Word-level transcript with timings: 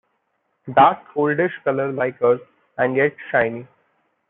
That 0.65 1.05
coldish 1.13 1.53
colour 1.63 1.91
like 1.91 2.23
earth, 2.23 2.41
and 2.75 2.95
yet 2.95 3.15
shiny. 3.31 3.67